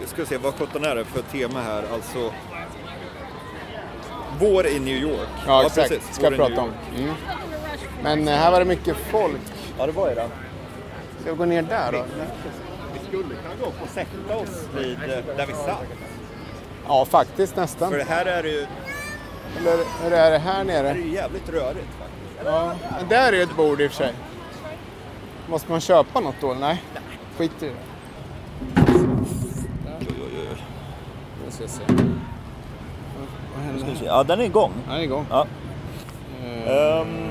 [0.00, 1.84] Vi ska se, vad sjutton är det för tema här?
[1.92, 2.32] Alltså...
[4.40, 5.28] Vår i New York.
[5.46, 5.88] ja, exakt.
[5.88, 6.14] precis.
[6.14, 6.70] Ska jag prata om.
[6.96, 7.14] Mm.
[8.02, 9.40] Men eh, här var det mycket folk.
[9.78, 10.28] Ja, det var det.
[11.20, 12.04] Ska vi gå ner där då?
[12.92, 15.86] Vi skulle kunna gå upp och sätta oss vid eh, där vi satt.
[16.90, 17.90] Ja, faktiskt nästan.
[17.90, 18.66] För det här är ju,
[19.58, 20.98] Eller hur är det här det här är nere?
[20.98, 22.44] ju jävligt rörigt faktiskt.
[22.44, 24.12] Ja, men där är ett bord i och för sig.
[25.48, 26.56] Måste man köpa något då?
[26.60, 26.82] Nej,
[27.38, 27.72] skit i det.
[30.00, 30.62] Oj, oj, oj.
[31.44, 31.82] Nu ska vi se.
[33.54, 34.06] Vad händer här?
[34.06, 34.72] Ja, den är igång.
[34.88, 35.26] Det är igång.
[35.30, 35.46] Ja.
[36.66, 37.30] Ehm,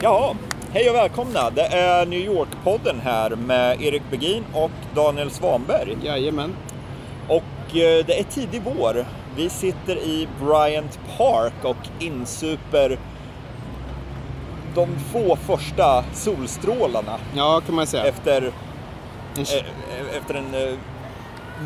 [0.00, 0.34] ja,
[0.72, 1.50] hej och välkomna.
[1.50, 5.96] Det är New York-podden här med Erik Begin och Daniel Svanberg.
[6.02, 6.56] Jajamän.
[7.28, 7.42] Och
[7.82, 9.06] det är tidig vår.
[9.36, 12.98] Vi sitter i Bryant Park och insuper
[14.74, 18.04] de två första solstrålarna Ja, kan man säga.
[18.04, 18.42] efter,
[19.36, 20.74] En eh, efter en eh,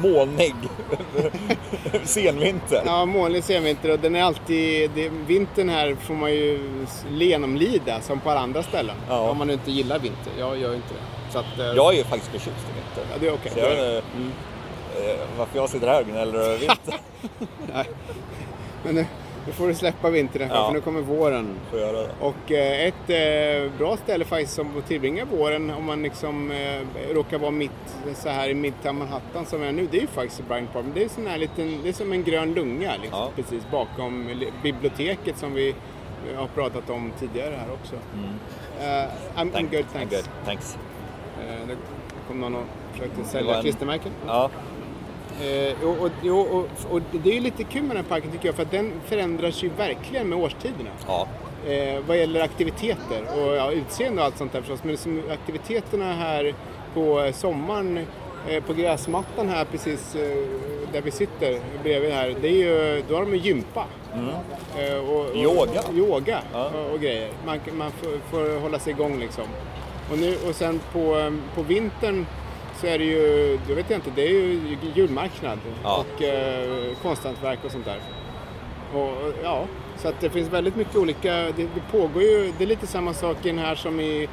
[0.02, 0.55] molnig
[2.05, 2.82] senvinter.
[2.86, 4.91] Ja, molnig senvinter och den är alltid...
[4.94, 6.60] Det, vintern här får man ju
[7.10, 8.97] genomlida som på alla andra ställen.
[9.08, 9.30] Ja.
[9.30, 10.32] Om man inte gillar vinter.
[10.38, 11.32] Jag gör inte det.
[11.32, 13.12] Så att, eh, Jag är ju faktiskt förtjust i vinter.
[13.12, 13.52] Ja, det är okej.
[13.54, 13.60] Så
[15.04, 16.94] eh, varför jag sitter här och gnäller över vinter.
[17.74, 17.84] Nej.
[18.84, 19.06] Men nu,
[19.46, 20.66] nu får du släppa vintern Ja.
[20.66, 21.54] för nu kommer våren.
[21.70, 22.10] Får göra det.
[22.20, 23.10] Och eh, ett
[23.66, 26.80] eh, bra ställe faktiskt som att tillbringa våren om man liksom eh,
[27.14, 27.70] råkar vara mitt
[28.14, 29.88] så här i Midtown Manhattan som är nu.
[29.91, 30.84] Det är ju faktiskt Bryant Park.
[30.94, 33.30] Det är, sån här liten, det är som en grön lunga liksom, Ja.
[33.36, 35.69] precis bakom li- biblioteket som vi
[36.32, 37.94] eh, har pratat om tidigare här också.
[38.80, 40.12] Eh, I'm, I'm Thank- good, thanks.
[40.12, 40.78] I'm good, thanks.
[41.41, 41.76] Eh, det
[42.28, 44.12] kom någon och försökte sälja en- klistermärken.
[44.26, 44.50] Ja,
[45.42, 48.47] Eh, och, och, och, och det är ju lite kul med den här parken tycker
[48.47, 50.91] jag för att den förändras ju verkligen med årstiderna.
[51.06, 51.28] ja.
[51.67, 54.81] Eh, vad gäller aktiviteter och ja, utseende och allt sånt där förstås.
[54.84, 56.54] Men liksom aktiviteterna här
[56.94, 58.06] på eh, sommaren
[58.48, 60.22] eh, på gräsmattan här precis eh,
[60.93, 62.34] där vi sitter bredvid här.
[62.43, 63.84] Det är ju, då har de ju gympa.
[64.78, 65.82] Eh, och, och, Yoga.
[65.94, 66.71] Yoga Ja.
[66.93, 67.28] och, grejer.
[67.47, 69.44] Man, man får, får hålla sig igång liksom.
[70.12, 72.27] Och, nu, och sen på, på vintern
[72.81, 76.05] så är det ju, jag vet inte, det är ju julmarknad Ja.
[76.16, 77.99] och eh, konsthantverk och sånt där.
[78.94, 79.65] Och, ja,
[79.97, 83.15] så att det finns väldigt mycket olika, det, det pågår ju, det är lite samma
[83.15, 84.28] sak i den här som i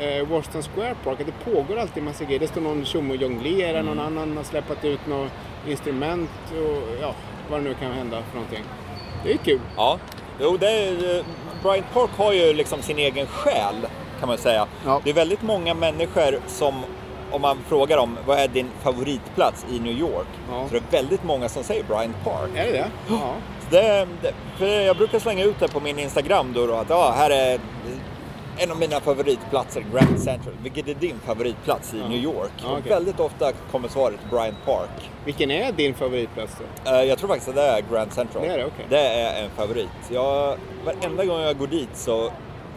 [0.00, 2.40] eh, Washington Square Park, att det pågår alltid massa grejer.
[2.40, 4.18] Det står någon tjomme och jonglerar, någon Mm.
[4.18, 5.30] annan har släppt ut något
[5.68, 7.14] instrument och ja,
[7.50, 8.64] vad det nu kan hända för någonting.
[9.24, 9.60] Det är kul.
[9.76, 9.98] ja.
[10.40, 11.24] Jo, det är, eh,
[11.62, 13.74] Bryant Park har ju liksom sin egen själ,
[14.20, 14.66] kan man säga.
[14.84, 15.00] Ja.
[15.04, 16.74] Det är väldigt många människor som,
[17.32, 20.26] om man frågar dem, vad är din favoritplats i New York?
[20.50, 20.68] Ja.
[20.68, 22.50] Så det är väldigt många som säger Bryant Park.
[22.54, 22.90] Är det det?
[23.10, 23.32] Ja.
[23.70, 24.06] Det,
[24.58, 27.60] det, jag brukar slänga ut det på min Instagram då, då att ja, här är
[28.58, 30.54] en av mina favoritplatser, Grand Central.
[30.62, 32.50] Vilket är din favoritplats i New York?
[32.56, 32.82] Ja, okej.
[32.92, 35.10] väldigt ofta kommer svaret Bryant Park.
[35.24, 36.90] Vilken är din favoritplats då?
[36.92, 38.42] Eh, Jag tror faktiskt att det är Grand Central.
[38.42, 38.86] Det är det, okej.
[38.88, 39.88] Det är en favorit.
[40.10, 42.30] Jag, varenda gång jag går dit så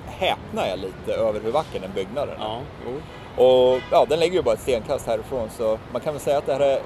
[0.08, 2.44] häpnar jag lite över hur vacker den byggnaden är.
[2.44, 2.92] Ja, jo.
[3.40, 6.46] Och ja, den ligger ju bara ett stenkast härifrån så man kan väl säga att
[6.46, 6.80] det här är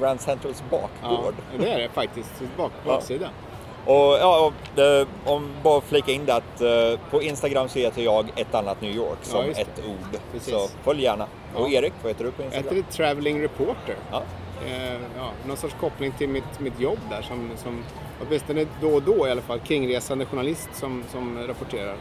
[0.00, 1.34] Grand Centrals Ja, bakgård.
[1.58, 2.30] det är det faktiskt.
[2.56, 2.92] Bak, Ja.
[2.92, 3.28] baksida.
[3.86, 8.02] Och ja, och det, om bara flika in det att eh, på Instagram så heter
[8.02, 10.20] jag ett annat New York som Ja, ett ord.
[10.32, 10.54] Precis.
[10.54, 11.26] Så följ gärna.
[11.54, 11.78] Och Ja.
[11.78, 12.76] Erik, vad heter du på Jag Instagram?
[12.76, 13.96] heter Traveling Reporter.
[14.10, 14.22] Ja.
[14.66, 17.84] Eh, ja, någon sorts koppling till mitt, mitt jobb där som, som
[18.26, 21.94] åtminstone då och då i alla fall kringresande journalist som, som rapporterar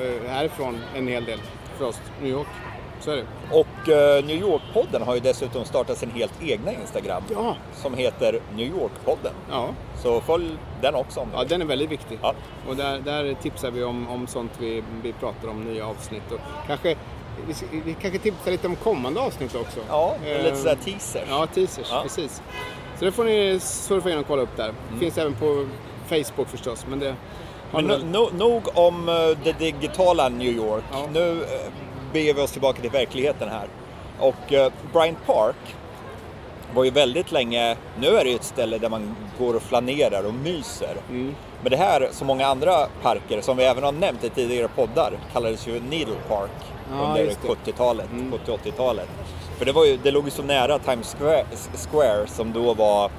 [0.00, 1.38] eh, härifrån en hel del
[1.78, 2.48] för oss, New York.
[3.04, 3.24] Så är det.
[3.50, 8.40] Och eh, New York-podden har ju dessutom startat sin helt egna Instagram Ja, som heter
[8.56, 9.32] New York-podden.
[9.50, 9.68] ja,
[10.02, 10.48] Så följ
[10.82, 11.48] den också om du ja vill.
[11.48, 12.18] den är väldigt viktig.
[12.22, 12.34] Ja.
[12.68, 16.32] Och där, där tipsar vi om, om sånt vi, vi pratar om, nya avsnitt.
[16.32, 16.96] Och kanske,
[17.46, 19.80] vi, vi kanske tipsar lite om kommande avsnitt också.
[19.88, 21.24] Ja, Eh, lite sådär teaser.
[21.28, 22.00] Ja, teasers, Ja.
[22.02, 22.42] precis.
[22.98, 24.72] Så det får ni surfa in och kolla upp där.
[25.00, 25.66] Finns även på
[26.08, 27.14] Facebook förstås, men det
[27.72, 29.14] Men no, no, nog om eh,
[29.44, 30.84] det digitala New York.
[30.92, 31.08] Ja.
[31.12, 31.46] Nu uh,
[32.12, 33.66] beger vi oss tillbaka till verkligheten här.
[34.18, 35.56] Och uh, Bryant Park
[36.74, 40.26] var ju väldigt länge, nu är det ju ett ställe där man går och flanerar
[40.26, 40.96] och myser.
[41.10, 41.34] Mm.
[41.62, 45.12] Men det här, som många andra parker, som vi även har nämnt i tidigare poddar,
[45.32, 46.50] kallades ju Needle Park
[46.92, 47.48] Ja, under just det.
[47.72, 48.32] 70-talet, Mm.
[48.46, 49.08] 70-80-talet.
[49.58, 51.44] För det, var ju, det låg ju så nära Times Square,
[51.90, 53.10] Square som då var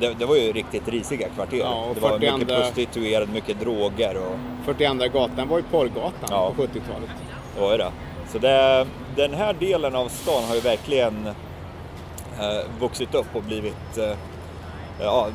[0.00, 1.56] det, det var ju riktigt risiga kvarter.
[1.56, 6.52] Ja, det var 42 mycket prostituerade, mycket droger och 42 gatan var ju porrgatan Ja.
[6.56, 7.10] på 70-talet.
[7.54, 7.90] det var ju det.
[8.36, 8.86] Så det,
[9.16, 14.16] den här delen av stan har ju verkligen eh, vuxit upp och blivit eh,
[15.00, 15.28] ja,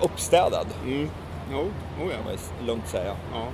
[0.00, 1.10] uppstädad, Mm.
[1.52, 2.32] Jo, oh, ja.
[2.58, 3.12] kan lugnt säga.
[3.32, 3.46] Ja.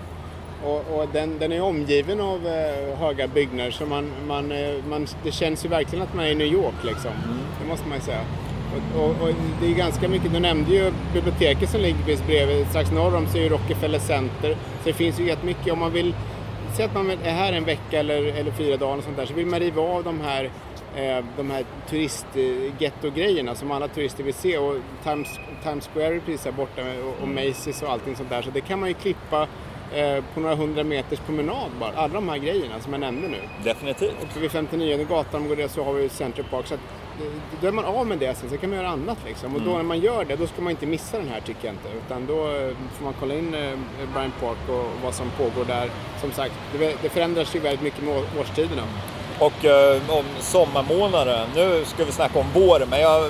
[0.69, 5.07] Och, och den, den är omgiven av eh, höga byggnader så man, man, eh, man,
[5.23, 7.11] det känns ju verkligen att man är i New York liksom.
[7.61, 8.21] Det måste man ju säga.
[8.75, 12.67] Och, och, och det är ganska mycket, du nämnde ju biblioteket som ligger precis bredvid,
[12.67, 14.57] strax norr om så är ju Rockefeller Center.
[14.83, 16.15] Så det finns ju jättemycket, om man vill,
[16.75, 19.35] säg att man är här en vecka eller, eller fyra dagar och sånt där, så
[19.35, 20.51] vill man riva av de här
[20.97, 24.59] eh, de här turistgetto-grejerna som alla turister vill se.
[24.59, 24.75] Och
[25.05, 25.29] Times,
[25.63, 28.43] Times Square är precis här borta och, och Macy's och allting sånt där.
[28.43, 29.49] Så det kan man ju klippa
[29.95, 33.41] eh, på några hundra meters promenad bara, alla de här grejerna som jag nämnde nu.
[33.65, 34.17] Definitivt.
[34.37, 36.67] Och vid 59 gatan går det så har vi Central Park.
[36.67, 36.75] Så
[37.61, 39.55] då är man av med det sen, så kan man göra annat liksom.
[39.55, 41.75] Och då när man gör det, då ska man inte missa den här tycker jag
[41.75, 41.89] inte.
[42.07, 43.71] Utan då eh, får man kolla in eh,
[44.15, 45.91] Bryant Park och vad som pågår där.
[46.21, 46.55] Som sagt,
[47.03, 48.83] det, förändras ju väldigt mycket med årstiderna.
[49.39, 53.25] Och eh, om sommarmånader, nu ska vi snacka om våren, men jag,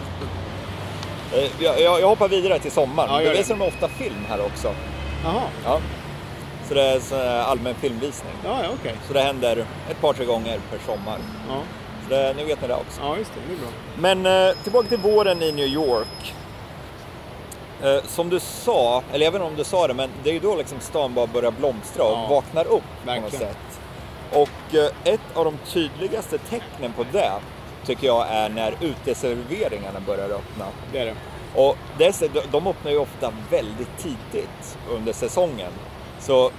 [1.32, 3.24] eh, jag, jag, hoppar vidare till sommaren.
[3.24, 4.74] Ja, det visar de ofta film här också.
[5.24, 5.80] Jaha, Ja.
[6.68, 8.32] Så det är allmän filmvisning.
[8.44, 8.94] ja, ja okej.
[9.06, 11.18] Så det händer ett par, tre gånger per sommar.
[11.48, 11.60] Ja.
[12.08, 13.00] Det, nu vet ni det också.
[13.02, 13.40] ja, just det.
[13.48, 13.68] Det är bra.
[13.98, 16.34] Men eh, tillbaka till våren i New York.
[17.82, 20.56] Eh, som du sa, eller inte om du sa det, men det är ju då
[20.56, 22.70] liksom stan bara börjar blomstra och Ja, vaknar upp
[23.04, 23.38] på något verkligen.
[23.48, 23.80] sätt.
[24.32, 27.32] Och eh, ett av de tydligaste tecknen på det
[27.86, 30.64] tycker jag är när uteserveringarna börjar öppna.
[30.92, 31.14] Det är det.
[31.54, 32.22] Och dess,
[32.52, 35.70] de öppnar ju ofta väldigt tidigt under säsongen.
[36.20, 36.50] Så,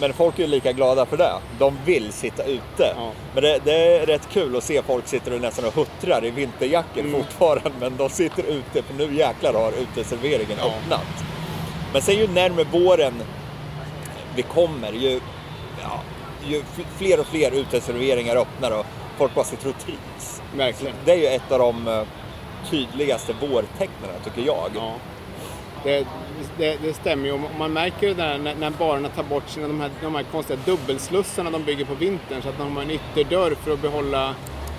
[0.00, 1.32] men folk är ju lika glada för det.
[1.58, 2.94] De vill sitta ute.
[2.96, 3.10] Ja.
[3.34, 6.30] Men det, det är rätt kul att se folk sitter och nästan och huttrar i
[6.30, 7.12] vinterjackor Mm.
[7.22, 7.70] fortfarande.
[7.80, 10.66] Men de sitter ute för nu jäklar har uteserveringen Ja.
[10.66, 11.24] öppnat.
[11.92, 13.14] Men sen ju närmare våren
[14.36, 15.20] vi kommer, ju,
[15.82, 16.00] ja,
[16.46, 16.62] ju
[16.98, 18.86] fler och fler uteserveringar öppnar och
[19.18, 20.42] folk bara sitter och trivs.
[20.56, 20.94] Verkligen.
[21.04, 22.02] Det är ju ett av de eh,
[22.70, 24.70] tydligaste vårtecknen tycker jag.
[24.74, 24.92] Ja.
[25.84, 26.06] Det,
[26.58, 27.32] det, det stämmer ju.
[27.32, 30.22] Och Man märker det där när, när barerna tar bort sina, de, här, de här
[30.22, 32.42] konstiga dubbelslussarna de bygger på vintern.
[32.42, 34.28] Så att de har en ytterdörr för att behålla,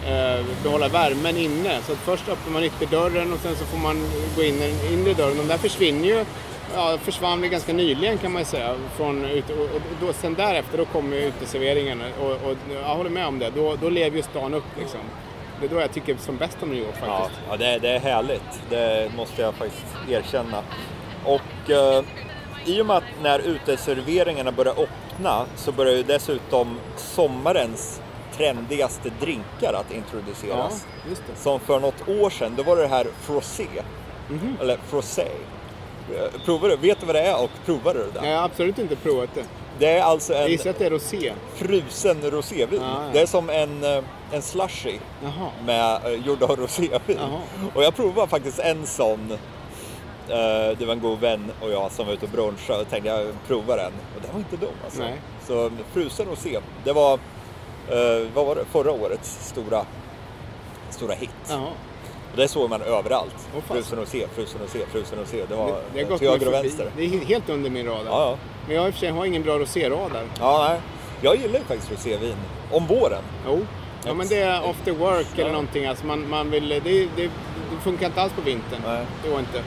[0.07, 1.81] eh, behålla värmen inne.
[1.81, 3.97] Så att först öppnar man ytterdörren och sen så får man
[4.35, 5.37] gå in i den inre dörren.
[5.37, 6.25] De där försvinner ju.
[6.75, 8.75] Ja, försvann väl ganska nyligen kan man ju säga.
[8.97, 12.01] Från, och, och då, sen därefter då kommer ju uteserveringen.
[12.21, 13.49] Och, och jag håller med om det.
[13.55, 14.99] Då, då lever ju stan upp liksom.
[15.63, 17.39] Det är då jag tycker som bäst om New York Ja, faktiskt.
[17.49, 18.61] ja det, det är härligt.
[18.69, 20.63] Det måste jag faktiskt erkänna.
[21.25, 22.03] Och eh,
[22.65, 28.01] i och med att när uteserveringarna börjar öppna så börjar ju dessutom sommarens
[28.37, 30.85] trendigaste drinkar att Ja, introduceras.
[31.09, 31.39] det.
[31.41, 33.67] Som för något år sedan, då var det här frosé.
[34.29, 34.57] Mhm.
[34.61, 35.27] Eller frosé.
[36.15, 36.75] Eh, Provar du?
[36.75, 38.27] Vet du vad det är och provar du det?
[38.29, 39.43] Jag har absolut inte provat det.
[39.79, 41.33] Det är alltså en gissar att det är rosé.
[41.55, 42.79] frusen rosévin.
[42.81, 43.09] Ja, ja.
[43.13, 45.49] Det är som en, eh, en slushy Jaha.
[45.65, 47.17] med, eh, gjord av rosévin.
[47.19, 47.39] Jaha.
[47.75, 49.37] Och jag provade faktiskt en sån.
[50.77, 53.27] Det var en god vän och jag som var ute och brunchade och tänkte jag
[53.47, 53.91] provar den.
[54.15, 55.01] Och den var inte dum alltså.
[55.01, 55.21] Nej.
[55.47, 57.19] Så frusen rosé, det var,
[58.33, 59.85] vad var det, förra årets stora,
[60.89, 61.29] stora hit.
[61.49, 61.67] Jaha.
[62.33, 63.35] Och det såg man överallt.
[63.35, 63.61] Fasen.
[63.75, 65.43] frusen rosé, frusen rosé, frusen rosé.
[65.49, 66.91] Det var Det, det till höger och vänster.
[66.97, 68.05] Det är helt under min radar.
[68.05, 68.37] Ja, ja.
[68.67, 70.23] Men jag i och för sig har ingen bra roséradar.
[70.39, 70.79] ja nej.
[71.21, 72.35] Jag gillar ju faktiskt rosévin.
[72.71, 73.21] Om våren.
[73.47, 73.65] Jo.
[74.05, 75.51] Ja men det är after work eller Ja.
[75.51, 75.85] någonting.
[75.85, 77.29] Alltså man, man vill, det, det, det
[77.83, 78.81] funkar inte alls på vintern.
[78.85, 79.05] Nej.
[79.23, 79.63] Det går inte.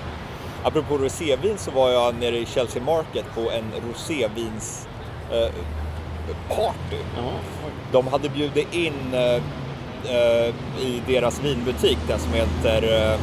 [0.63, 4.89] Apropå rosévin så var jag nere i Chelsea Market på en rosévins
[5.32, 5.49] eh,
[6.49, 6.96] party.
[7.19, 7.32] Oj.
[7.93, 9.43] De hade bjudit in eh,
[10.81, 13.19] i deras vinbutik, den som heter eh,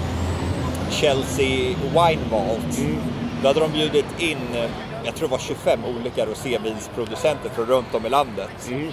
[0.91, 2.77] Chelsea Wine Vault.
[2.79, 2.97] Mm.
[3.41, 4.69] Då hade de bjudit in, eh,
[5.05, 8.67] jag tror det var 25 olika rosévinsproducenter från runt om i landet.
[8.69, 8.91] Mm.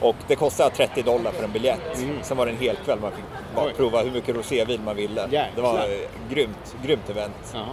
[0.00, 2.04] Och det kostade 30 dollar för en biljett.
[2.22, 5.20] Sen var det en hel kväll man fick prova hur mycket rosévin man ville.
[5.20, 5.50] Jäklar.
[5.56, 7.52] Det var eh, grymt, grymt event.
[7.54, 7.64] Jaha.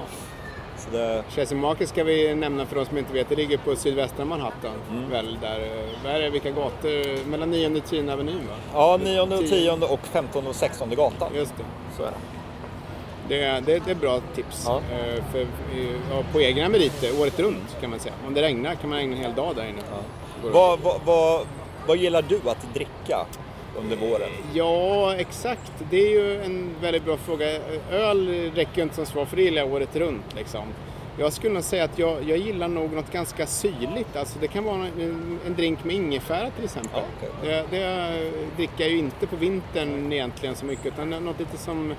[0.91, 3.29] Så det, Chelsea Market ska vi nämna för de som inte vet.
[3.29, 4.71] Det ligger på sydvästra Manhattan.
[4.91, 5.09] Mm.
[5.09, 5.69] Väl där.
[6.03, 7.25] Vad är vilka gator?
[7.25, 8.55] Mellan 9 och 10 Avenyn va?
[8.73, 9.47] ja, 9 och 10.
[9.47, 11.31] 10 och 15 och 16 gatan.
[11.35, 11.63] Just det.
[11.97, 12.17] Så är det.
[13.29, 14.63] Det det, det är bra tips.
[14.65, 14.81] Ja.
[14.91, 15.39] Eh, För,
[16.11, 18.13] ja, på egna meriter, året runt kan man säga.
[18.27, 19.81] Om det regnar kan man ägna en hel dag där inne.
[20.43, 20.49] Det.
[20.49, 21.41] Vad, vad, vad,
[21.87, 23.25] vad gillar du att dricka
[23.79, 24.29] under våren?
[24.53, 25.71] Ja, exakt.
[25.89, 27.45] Det är ju en väldigt bra fråga.
[27.91, 30.35] Öl räcker ju inte som svar för det gillar jag året runt.
[30.35, 30.63] Liksom.
[31.19, 34.15] Jag skulle nog säga att jag, jag gillar nog något ganska syrligt.
[34.15, 37.01] Alltså det kan vara en, en drink med ingefära till exempel.
[37.17, 37.29] Okej.
[37.41, 41.93] det, det dricker jag ju inte på vintern egentligen så mycket utan något lite som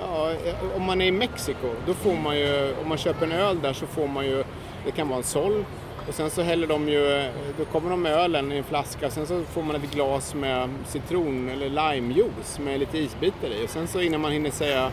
[0.00, 0.32] Ja,
[0.76, 3.72] om man är i Mexiko, då får man ju, om man köper en öl där
[3.72, 4.44] så får man ju,
[4.84, 5.64] det kan vara en sol
[6.08, 9.12] och sen så häller de ju, då kommer de med ölen i en flaska och
[9.12, 13.70] sen så får man ett glas med citron eller limejuice med lite isbitar i och
[13.70, 14.90] sen så innan man hinner säga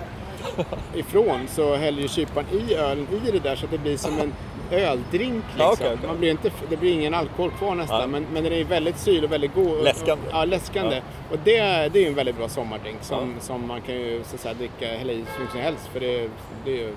[0.96, 4.20] ifrån så häller ju kyparen i ölen i det där så att det blir som
[4.20, 4.34] en
[4.72, 5.44] öldrink.
[5.48, 5.72] Liksom.
[5.74, 6.08] Okej, okej.
[6.08, 8.08] Man blir inte, det blir ingen alkohol kvar nästan Ja.
[8.08, 9.84] men, men den är väldigt syrlig och väldigt god.
[9.84, 10.24] Läskande.
[10.32, 10.96] Ja, läskande.
[10.96, 11.02] Ja.
[11.32, 11.60] Och det,
[11.94, 13.42] det är ju en väldigt bra sommardrink som, Ja.
[13.42, 16.30] som man kan ju så att säga, dricka, hälla i mycket som helst för det,
[16.66, 16.94] det är ju,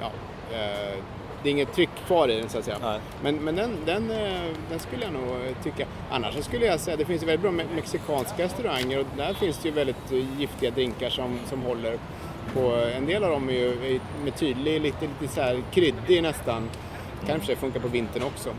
[0.00, 0.10] ja,
[0.52, 0.94] eh,
[1.42, 2.78] det är inget tryck kvar i den så att säga.
[2.82, 3.00] Nej.
[3.22, 5.86] Men, men den, den, eh, den skulle jag nog eh, tycka.
[6.10, 9.58] Annars skulle jag säga det finns ju väldigt bra me- mexikanska restauranger och där finns
[9.58, 11.98] det ju väldigt eh, giftiga drinkar som, som håller.
[12.54, 16.70] På, en del av dem är ju med tydlig, lite, lite så här kryddig nästan.
[17.26, 18.50] Kan i och för sig funka på vintern också.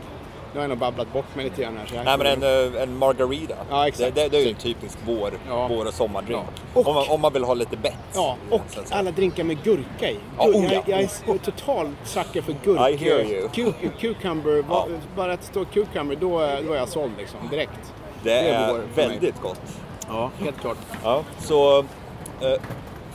[0.54, 1.86] Nu har jag nog babblat bort mig lite grann här.
[1.86, 3.54] Så Nej men en, eh, en margarita.
[3.70, 4.14] Ja, exakt.
[4.14, 5.68] Det, det, det är ju en typisk vår, Ja.
[5.68, 6.40] vår och sommardrink.
[6.74, 6.80] Ja.
[6.80, 7.94] Och- Om, man, om man vill ha lite bett.
[8.14, 10.18] Ja, och alla drinkar med gurka i.
[10.38, 10.72] Ja, oh ja.
[10.72, 12.90] jag, jag är s- total sucker för gurka.
[12.90, 13.48] I hear you.
[13.48, 14.86] Cu- cucumber, Ja.
[15.16, 17.92] bara att det står cucumber, då, är- då är jag såld liksom, direkt.
[18.22, 18.82] Det det är mig.
[18.94, 19.60] väldigt gott.
[20.08, 20.78] Ja, helt klart.
[21.04, 21.84] Ja, så eh,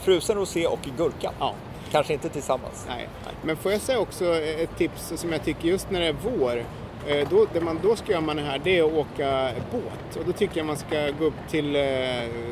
[0.02, 1.32] frusen rosé och gurka.
[1.38, 1.54] Ja.
[1.92, 2.84] Kanske inte tillsammans.
[2.88, 3.08] Nej.
[3.42, 6.64] Men får jag säga också ett tips som jag tycker just när det är vår.
[7.06, 10.16] Eh, Då, det man då ska göra man det här, det är att åka båt.
[10.16, 11.82] Och då tycker jag man ska gå upp till eh,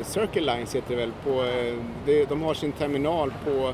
[0.03, 1.11] Circle Lines heter det väl.
[1.23, 3.73] På, eh, de har sin terminal på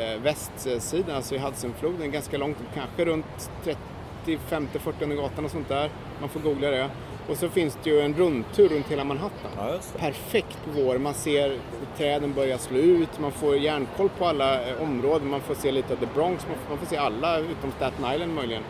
[0.00, 5.50] eh, västsidan, alltså i Hudsonfloden, ganska långt upp, kanske runt 30, 50, 40 gatan och
[5.50, 5.90] sånt där.
[6.20, 6.90] Man får googla det.
[7.28, 9.50] Och så finns det ju en rundtur runt hela Manhattan.
[9.56, 9.78] Ja.
[9.98, 10.98] Perfekt på vår.
[10.98, 11.58] Man ser
[11.96, 15.92] träden börja slå ut, man får järnkoll på alla eh, områden, man får se lite
[15.92, 18.62] av The Bronx, man får, man får se alla utom Staten Island möjligen.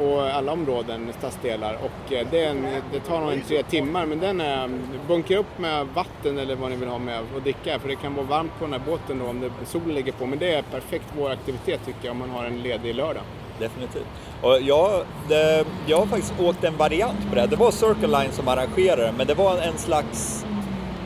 [0.00, 1.74] Och alla områden, stadsdelar.
[1.74, 4.70] Och eh, det, en, det tar nog en tre timmar men den är,
[5.08, 7.78] bunkra upp med vatten eller vad ni vill ha med och dricka.
[7.78, 10.26] För det kan vara varmt på den här båten då om det, solen ligger på.
[10.26, 13.22] Men det är perfekt våraktivitet tycker jag om man har en ledig lördag.
[13.58, 14.06] Definitivt.
[14.42, 17.46] Och jag, det, jag har faktiskt åkt en variant på det.
[17.46, 20.44] Det var Circle Line som arrangerade men det var en slags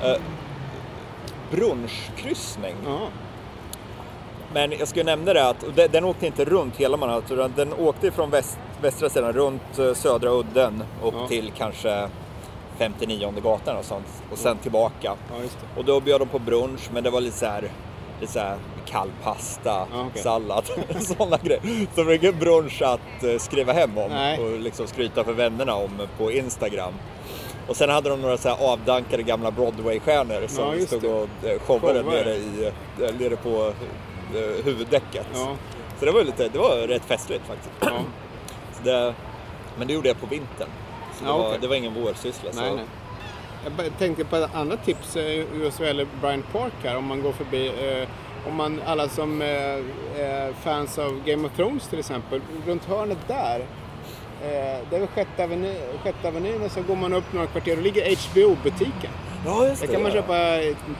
[0.02, 0.20] eh,
[1.50, 2.74] brunchkryssning.
[2.86, 3.08] Ja,
[4.54, 7.72] Men jag skulle nämna det att den, den åkte inte runt hela Manhattan, utan den
[7.72, 11.28] åkte från väst, västra sidan runt eh, södra udden upp Ja.
[11.28, 12.08] till kanske
[12.78, 14.94] 59 gatan och sånt och sen tillbaka.
[15.30, 15.80] ja just det.
[15.80, 17.70] Och då bjöd de på brunch, men det var lite så här,
[18.20, 20.22] lite så här kall pasta, Ja, okej.
[20.22, 20.64] sallad,
[21.00, 21.60] sådana grejer.
[21.94, 24.38] Så det var ingen brunch att eh, skriva hem om Nej.
[24.38, 26.92] och liksom skryta för vännerna om på Instagram.
[27.68, 31.58] Och sen hade de några så här avdankade gamla Broadway-stjärnor som Ja, stod och eh,
[31.66, 32.70] showade nere, i,
[33.18, 33.72] nere på
[34.64, 35.26] huvuddäcket.
[35.34, 35.56] Ja,
[35.98, 37.94] Så det var, lite, det var rätt festligt faktiskt.
[38.84, 39.14] Det,
[39.78, 40.68] men det gjorde jag på vintern.
[41.18, 42.50] Så det, Ja, var, det var ingen vårsyssla.
[42.54, 42.76] Nej, så.
[42.76, 42.84] nej.
[43.76, 47.22] Jag tänkte på ett annat tips eh, just vad gäller Bryant Park här om man
[47.22, 47.66] går förbi.
[47.66, 48.08] Eh,
[48.48, 49.48] om man, alla som eh,
[50.18, 53.60] är fans av Game of Thrones till exempel, runt hörnet där.
[54.42, 57.82] Eh, det är väl sjätte sjätte avenyn och så går man upp några kvarter och
[57.82, 59.10] ligger HBO-butiken.
[59.46, 59.92] Ja, just Där det.
[59.94, 60.34] kan man köpa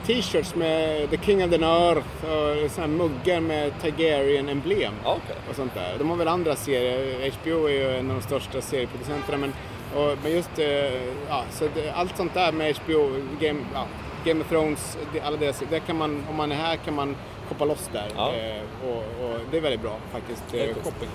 [0.05, 5.35] t-shirts med The King of the North och såna här muggar med Targaryen-emblem okej.
[5.49, 5.95] och sånt där.
[5.97, 7.31] De har väl andra serier.
[7.41, 9.53] HBO är ju en av de största serieproducenterna men,
[9.95, 10.93] och, men just eh,
[11.29, 13.09] ja, så det, allt sånt där med HBO,
[13.39, 13.85] Game, ja,
[14.25, 17.15] Game of Thrones, alla deras, där kan man, om man är här kan man
[17.49, 18.07] shoppa loss där.
[18.15, 18.33] Ja.
[18.33, 21.09] Eh, och, och det är väldigt bra faktiskt, eh, shopping.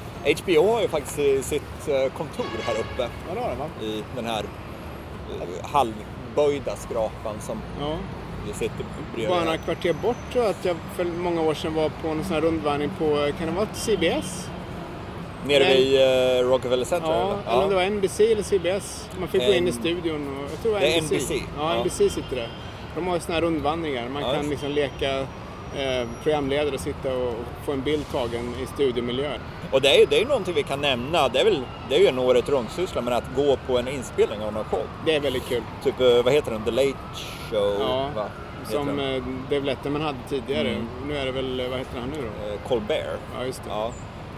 [0.45, 3.67] HBO har ju faktiskt sitt kontor här uppe Ja, det har det va?
[3.83, 4.45] i den här
[5.63, 5.67] eh,
[6.37, 7.97] halvböjda skrapan som Ja.
[8.47, 8.85] vi sitter
[9.15, 9.29] bredvid.
[9.31, 12.25] Bara några kvarter bort tror jag att jag för många år sedan var på en
[12.25, 14.49] sån här rundvandring på, kan det vara CBS?
[15.47, 15.77] Nere Nej.
[15.77, 17.15] vid eh, Rockefeller Center Ja,
[17.47, 17.53] eller?
[17.53, 19.09] eller om det var NBC eller CBS.
[19.19, 21.13] Man fick gå in i En- studion och jag tror det var NBC.
[21.15, 21.81] NBC, Ja, ja.
[21.81, 22.49] NBC sitter där.
[22.95, 24.09] De har ju såna här rundvandringar.
[24.09, 25.27] Man Ja, kan liksom leka
[25.77, 27.35] eh, programledare och sitta och
[27.65, 29.31] få en bild tagen i studiomiljö.
[29.73, 31.29] Och det är ju det är någonting vi kan nämna.
[31.29, 34.41] Det är, väl, det är ju en året runt-syssla, men att gå på en inspelning
[34.43, 34.83] av någon show.
[35.07, 35.63] Det är väldigt kul.
[35.85, 36.63] Typ, eh, vad heter den?
[36.65, 36.99] The Late
[37.51, 37.77] Show?
[37.81, 38.27] Ja, va?
[38.65, 40.69] Som eh, Dave Letterman hade tidigare.
[40.69, 40.87] Mm.
[41.07, 42.53] Nu är det väl, eh, vad heter han nu då?
[42.53, 43.19] Eh, Colbert.
[43.39, 43.71] Ja, just det.
[43.71, 43.93] Ja.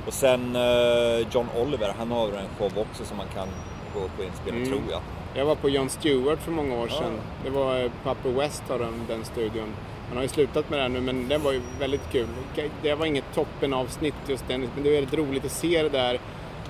[0.07, 3.49] Och sen eh, John Oliver, han har en show också som man kan
[3.95, 4.79] gå på inspelning, Mm.
[4.79, 5.01] tror jag.
[5.35, 7.13] Jag var på Jon Stewart för många år sedan.
[7.17, 7.45] Ja.
[7.45, 9.69] Det var Upper West har den, den studion.
[10.13, 12.27] Han har ju slutat med det här nu men den var ju väldigt kul.
[12.83, 16.15] Det var inget toppenavsnitt just den, men det är väldigt roligt att se det där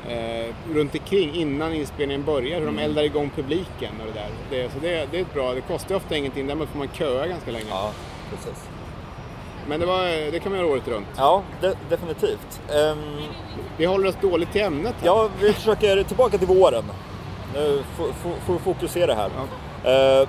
[0.09, 2.59] eh, runt omkring innan inspelningen börjar.
[2.59, 2.85] Hur de Mm.
[2.85, 4.29] eldar igång publiken och det där.
[4.51, 6.89] Det, så det, det är ett bra, det kostar ju ofta ingenting, därmed får man
[6.93, 7.65] köa ganska länge.
[7.71, 7.91] Ja,
[8.31, 8.65] precis.
[9.69, 11.07] Men det, var, det kan man göra året runt.
[11.17, 12.61] Ja, de, definitivt.
[12.71, 12.99] Ehm,
[13.77, 15.07] Vi håller oss dåligt till ämnet här.
[15.07, 16.85] ja, vi försöker tillbaka till våren.
[17.55, 17.83] Nu
[18.47, 19.31] får vi fokusera här.
[19.85, 19.91] Ja.
[19.91, 20.29] Eh,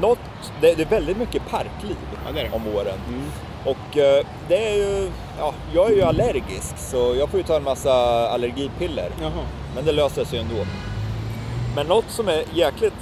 [0.00, 0.18] något,
[0.60, 2.50] det, det är väldigt mycket parkliv Ja, det det.
[2.52, 2.98] om våren.
[3.08, 3.22] Mm.
[3.64, 7.56] Och eh, det är ju, ja, jag är ju allergisk så jag får ju ta
[7.56, 7.92] en massa
[8.28, 9.10] allergipiller.
[9.20, 9.46] Jaha.
[9.74, 10.66] Men det löser sig ändå.
[11.76, 12.94] Men något som är jäkligt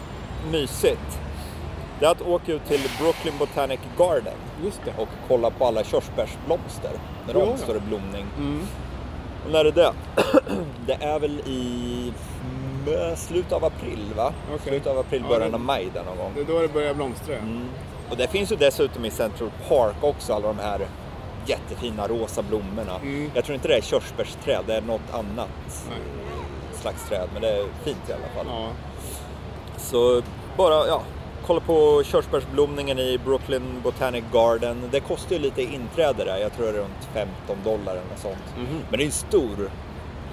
[0.52, 1.18] mysigt
[2.00, 4.34] det är att åka ut till Brooklyn Botanic Garden
[4.96, 6.90] och kolla på alla körsbärsblomster.
[7.26, 8.26] När de står i blomning.
[8.38, 8.66] Mm.
[9.44, 9.92] Och när är det?
[10.86, 12.12] det är väl i
[13.16, 14.32] slutet av april va?
[14.54, 14.58] Okej.
[14.68, 16.32] Slutet av april, Ja, början det- av maj där någon gång.
[16.34, 17.34] Det är då det börjar blomstra.
[17.36, 17.68] Mm.
[18.10, 20.86] Och det finns ju dessutom i Central Park också alla de här
[21.46, 22.96] jättefina rosa blommorna.
[23.02, 23.30] Mm.
[23.34, 25.48] Jag tror inte det är körsbärsträd, det är något annat
[25.88, 25.98] Nej.
[26.80, 27.28] slags träd.
[27.32, 28.46] Men det är fint i alla fall.
[28.60, 28.68] Ja.
[29.76, 30.22] Så
[30.56, 31.02] bara, ja,
[31.46, 34.88] kolla på körsbärsblomningen i Brooklyn Botanic Garden.
[34.90, 38.18] Det kostar ju lite inträde där, jag tror det är runt 15 dollar eller något
[38.18, 38.56] sånt.
[38.56, 38.78] Mhm.
[38.90, 39.70] Men det är en stor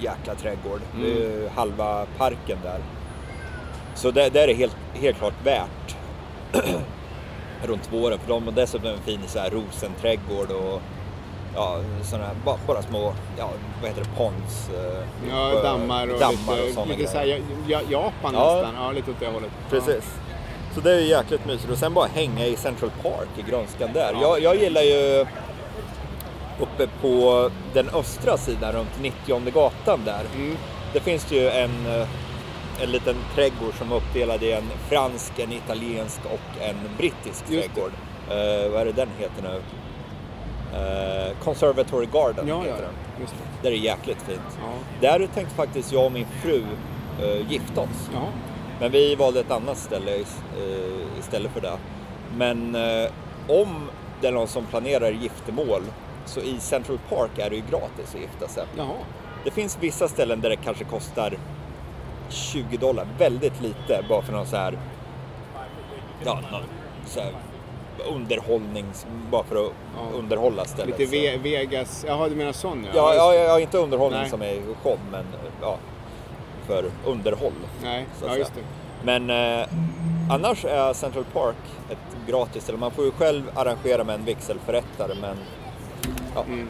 [0.04, 0.82] jäkla trädgård.
[1.00, 2.80] Ju halva parken där.
[3.96, 5.96] Så det, det är helt, helt klart värt.
[7.64, 10.82] Runt våren, för de har dessutom en fin så här rosenträdgård och
[11.56, 13.50] ja, sådana här, bara, bara små, ja,
[13.82, 14.70] vad heter det, ponds?
[14.70, 17.36] eh, Ja, eh, dammar och dammar lite, och såna lite så grejer.
[17.36, 18.56] här, ja, Japan Ja.
[18.56, 18.76] nästan.
[18.86, 19.52] Ja, lite åt det hållet.
[19.70, 20.14] Precis.
[20.76, 21.72] Så det är ju jäkligt mysigt.
[21.72, 24.12] Och sen bara hänga i Central Park i grönskan där.
[24.14, 24.22] Ja.
[24.22, 25.26] Jag, jag gillar ju
[26.62, 30.22] uppe på den östra sidan runt 90 gatan där.
[30.36, 30.58] Mm.
[30.94, 32.08] Det finns det ju en, eh,
[32.84, 37.68] en liten trädgård som är uppdelad i en fransk, en italiensk och en brittisk Just
[37.74, 37.92] trädgård.
[38.30, 39.62] Eh, vad är det den heter nu?
[40.74, 43.22] Eh, Conservatory Garden Ja, ja, heter den.
[43.22, 43.70] just det.
[43.70, 44.42] Där är jäkligt fint.
[44.62, 44.72] Ja.
[45.02, 46.64] Där tänkte faktiskt jag och min fru
[47.22, 48.10] eh, gifta oss.
[48.14, 48.22] Ja.
[48.80, 51.78] Men vi valde ett annat ställe eh, istället för det.
[52.36, 52.76] Men
[53.48, 53.90] om
[54.22, 55.82] det är någon som planerar giftermål
[56.26, 58.64] så i Central Park är det ju gratis att gifta sig.
[58.78, 58.88] Jaha.
[59.44, 61.34] Det finns vissa ställen där det kanske kostar
[62.30, 64.78] 20 dollar, väldigt lite, bara för någon så här,
[66.26, 66.62] ja, någon
[67.06, 67.32] så här
[68.16, 70.18] underhållnings, bara för att Ja.
[70.18, 71.00] underhålla stället.
[71.00, 71.12] Lite.
[71.12, 72.06] Ve- Vegas.
[72.08, 73.38] Jaha, du menar sån Ja, ja, det.
[73.38, 74.30] ja, inte underhållning Nej.
[74.30, 75.26] som är show, men
[75.62, 75.78] ja,
[76.68, 77.54] för underhåll.
[77.84, 78.62] Nej, ja just det.
[79.04, 79.68] Men eh,
[80.30, 81.56] annars är Central Park
[81.90, 82.78] ett gratis ställe.
[82.78, 85.38] Man får ju själv arrangera med en vigselförrättare men
[86.36, 86.44] ja.
[86.48, 86.70] Mm.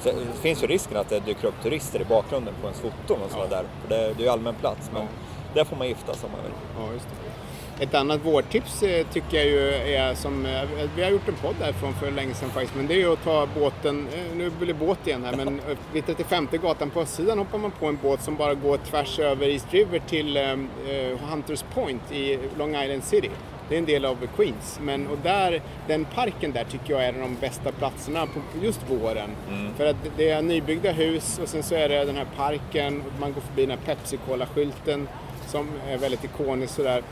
[0.00, 3.22] Så det finns ju risken att det dyker upp turister i bakgrunden på ens foton
[3.24, 3.64] och sådär där.
[3.82, 4.90] För det, det är ju allmän plats.
[4.92, 5.08] Men Ja.
[5.54, 6.52] där får man gifta sig om man vill.
[6.86, 7.84] Ja, just det.
[7.84, 10.62] Ett annat vårtips eh, tycker jag ju är som, eh,
[10.96, 13.24] vi har gjort en podd därifrån för länge sedan faktiskt, men det är ju att
[13.24, 17.00] ta båten, eh, nu blir det båt igen här, men eh, vid 35 gatan på
[17.00, 20.42] östsidan hoppar man på en båt som bara går tvärs över East River till eh,
[20.52, 23.30] eh, Hunters Point i Long Island City.
[23.68, 27.08] Det är en del av Queens, men och där, den parken där tycker jag är
[27.08, 29.30] en av de bästa platserna på just våren.
[29.76, 33.32] För att det är nybyggda hus och sen så är det den här parken, man
[33.32, 35.08] går förbi den här Pepsi-Cola-skylten
[35.46, 37.02] som är väldigt ikonisk sådär.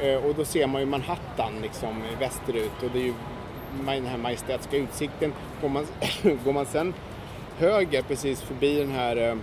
[0.00, 3.14] Eh, Och då ser man ju Manhattan liksom västerut och det är ju
[3.86, 5.32] den här majestätiska utsikten.
[5.62, 5.86] Går man,
[6.44, 6.94] går man sen
[7.58, 9.34] höger precis förbi den här eh,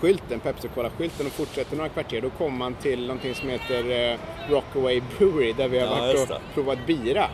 [0.00, 4.18] skylten, Pepsi-Cola-skylten och fortsätter några kvarter då kommer man till någonting som heter eh,
[4.50, 7.26] Rockaway Brewery där vi har Ja, varit och provat bira.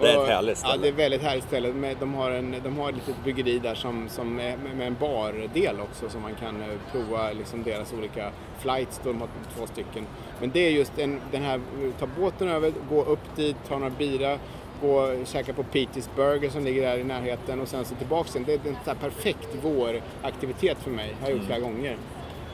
[0.00, 0.74] Det är ett härligt ställe.
[0.74, 1.94] Ja, det är ett väldigt härligt ställe.
[2.00, 5.80] De har, en, de har ett litet bryggeri där som, som är med, en bardel
[5.80, 9.00] också så man kan eh, prova liksom deras olika flights.
[9.04, 10.06] De har två stycken.
[10.40, 11.60] Men det är just en, den här,
[11.98, 14.38] ta båten över, gå upp dit, ta några bira,
[14.82, 18.36] gå och käka på Peters Burger som ligger där i närheten och sen så tillbaks
[18.36, 18.44] igen.
[18.46, 21.14] Det är en här perfekt våraktivitet för mig.
[21.18, 21.96] Det har jag gjort flera gånger.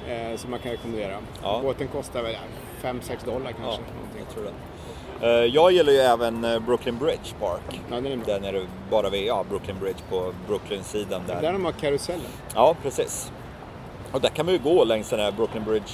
[0.09, 1.13] Eh, som man kan rekommendera.
[1.13, 1.25] Mm.
[1.43, 1.61] Ja.
[1.63, 2.37] Båten kostar väl
[2.83, 3.81] 5-6 dollar kanske.
[3.83, 4.53] Ja, jag tror det.
[5.27, 7.81] Eh, Jag gillar ju även eh, Brooklyn Bridge Park.
[7.91, 8.27] Ja, den är bra.
[8.27, 11.43] Där nere bara vid ja, Brooklyn Bridge på Brooklyn-sidan där.
[11.43, 12.27] Där de har karusellen.
[12.55, 13.33] Ja, precis.
[14.13, 15.93] Och där kan man ju gå längs den här Brooklyn Bridge,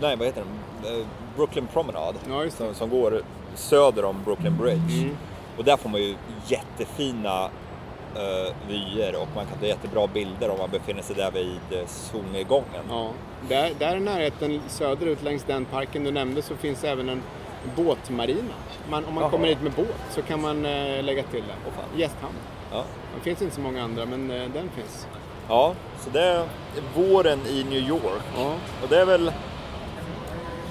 [0.00, 0.42] nej vad heter
[0.82, 0.94] den?
[1.00, 2.18] Eh, Brooklyn Promenade.
[2.28, 3.22] Ja, som, som går
[3.54, 4.98] söder om Brooklyn Bridge.
[5.02, 5.16] Mm.
[5.58, 6.14] Och där får man ju
[6.46, 7.50] jättefina
[8.16, 11.86] uh, vyer och man kan ta jättebra bilder om man befinner sig där vid uh,
[11.86, 12.84] solnedgången.
[12.88, 13.10] Ja,
[13.48, 17.22] där, där i närheten söderut längs den parken du nämnde så finns även en
[17.76, 18.54] båtmarina.
[18.90, 19.30] Man, om man Jaha.
[19.30, 21.44] kommer hit med båt så kan man eh, lägga till.
[21.66, 21.98] Åh, fan.
[22.00, 22.34] Gästhamn.
[22.72, 22.84] Ja.
[23.16, 25.06] Det finns inte så många andra men eh, den finns.
[25.48, 26.46] ja, så det är
[26.94, 28.22] våren i New York.
[28.36, 28.54] Ja.
[28.82, 29.32] Och det är väl...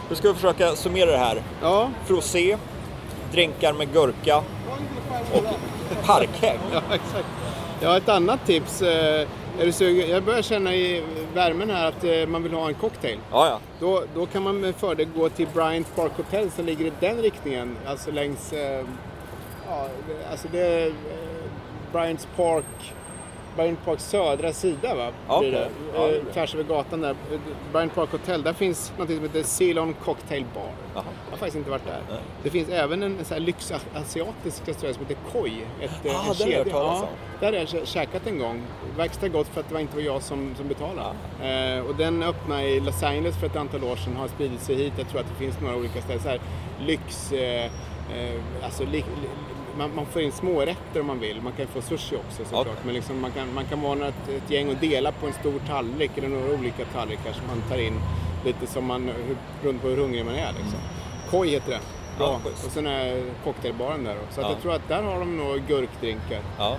[0.09, 1.41] Nu ska vi försöka summera det här.
[1.61, 2.57] Ja, Frosé,
[3.31, 4.37] drinkar med gurka
[5.33, 5.43] och
[6.05, 6.59] parkhäng.
[6.73, 7.27] ja exakt.
[7.81, 8.81] Ja, ett annat tips.
[8.81, 9.27] Eh,
[9.59, 10.09] är du sugen?
[10.09, 13.19] Jag börjar känna i värmen här att eh, man vill ha en cocktail.
[13.31, 13.59] Ja, ja.
[13.79, 17.17] Då, då kan man med fördel gå till Bryant Park Hotel som ligger i den
[17.17, 17.77] riktningen.
[17.85, 18.85] Alltså längs, eh,
[19.69, 19.87] ja,
[20.31, 20.93] alltså det är eh,
[23.55, 25.39] Bryant Park, södra sida va?
[25.39, 25.69] Blir det.
[25.95, 26.33] Ja, det Eh, det.
[26.33, 27.09] Tvärs över gatan där.
[27.09, 27.39] Eh,
[27.73, 30.63] Bryant Park Hotel, där finns något som heter Ceylon Cocktail Bar.
[30.95, 31.03] Jaha.
[31.25, 31.99] Jag har faktiskt inte varit där.
[32.09, 32.19] Nej.
[32.43, 35.53] Det finns även en så här lyxasiatisk restaurang som heter Koi.
[35.81, 36.63] Ett, eh, Ah, en jag hört kedja.
[36.69, 37.07] Ja,
[37.39, 38.61] där har jag kä- käkat en gång.
[38.97, 41.09] Verkar gott för att det var inte var jag som, som betalade.
[41.43, 44.15] Eh, och den öppnade i Los Angeles för ett antal år sedan.
[44.15, 44.93] Har spridit sig hit.
[44.97, 46.21] Jag tror att det finns några olika ställen.
[46.23, 46.39] Så här,
[46.79, 47.71] lyx, eh,
[48.17, 49.03] Eh, alltså, li, li,
[49.77, 51.41] man, man får in smårätter om man vill.
[51.41, 52.67] Man kan få sushi också såklart.
[52.67, 52.73] Ja.
[52.85, 55.59] Men liksom, man, kan, man kan vara ett, ett gäng och dela på en stor
[55.67, 57.99] tallrik eller några olika tallrikar som man tar in
[58.45, 59.11] lite som man,
[59.61, 60.51] beroende på hur hungrig man är.
[60.53, 60.79] Liksom.
[61.31, 61.79] Koi heter det.
[62.17, 62.39] Bra.
[62.45, 64.15] Ja, och sen är cocktailbaren där.
[64.15, 64.21] då.
[64.35, 64.49] Så Ja.
[64.49, 66.39] jag tror att där har de nog gurkdrinkar.
[66.57, 66.77] Ja.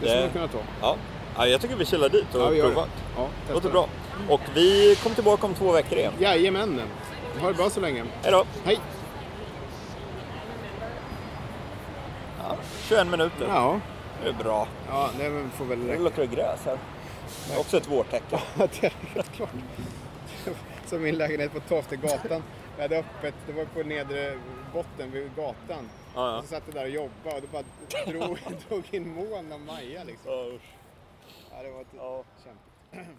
[0.00, 0.58] Det skulle man kunna ta.
[0.80, 0.96] Ja.
[1.36, 2.86] ja, jag tycker vi chillar dit och Ja, provar.
[3.16, 3.88] Ja, Det låter bra.
[4.28, 6.12] Och vi kommer tillbaka om två veckor igen.
[6.18, 6.80] Jajamän.
[7.40, 8.04] Ha det bra så länge.
[8.22, 8.44] Hej då!
[8.64, 8.78] Hej!
[12.38, 12.56] Ja,
[12.88, 13.46] 21 minuter.
[13.48, 13.80] Ja,
[14.22, 14.68] Det är bra.
[14.88, 16.02] ja det får väl Det räcka.
[16.02, 16.78] luktar gräs här.
[17.48, 18.38] Det är också ett vårtecken.
[18.58, 19.50] Ja, det är helt klart.
[20.86, 22.42] Som min lägenhet på Toftegatan.
[22.76, 24.38] Jag hade öppet, det var på nedre
[24.72, 25.54] botten vid gatan.
[26.14, 26.38] Ja, ja.
[26.38, 27.62] Och så satt jag där och jobbade och det bara
[28.12, 30.32] drog, drog in moln av Maja liksom.
[30.32, 30.72] Ja, usch.
[31.50, 32.24] Ja, det var ett Ja.
[32.44, 33.10] kämpigt.